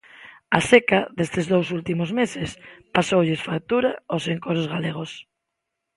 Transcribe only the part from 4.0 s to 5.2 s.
aos encoros galegos.